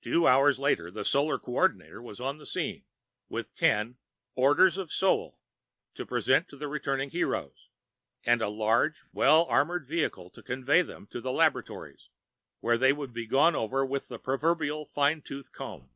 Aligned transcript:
Two 0.00 0.28
hours 0.28 0.60
later, 0.60 0.92
the 0.92 1.04
Solar 1.04 1.40
co 1.40 1.50
ordinator 1.54 2.00
was 2.00 2.20
on 2.20 2.38
the 2.38 2.46
scene, 2.46 2.84
with 3.28 3.52
ten 3.52 3.98
Orders 4.36 4.78
of 4.78 4.92
Sol 4.92 5.40
to 5.94 6.06
present 6.06 6.46
to 6.48 6.56
the 6.56 6.68
returning 6.68 7.10
heroes, 7.10 7.68
and 8.22 8.40
a 8.40 8.48
large 8.48 9.02
well 9.12 9.42
armored 9.46 9.84
vehicle 9.84 10.30
to 10.30 10.42
convey 10.44 10.82
them 10.82 11.08
to 11.08 11.20
laboratories, 11.20 12.10
where 12.60 12.78
they 12.78 12.92
would 12.92 13.12
be 13.12 13.26
gone 13.26 13.56
over 13.56 13.84
with 13.84 14.06
the 14.06 14.20
proverbial 14.20 14.84
fine 14.86 15.20
tooth 15.20 15.50
comb. 15.50 15.90